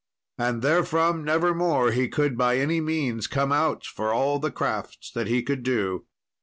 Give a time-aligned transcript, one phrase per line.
[0.39, 5.27] And therefrom nevermore he could by any means come out for all the crafts that
[5.27, 6.07] he could do.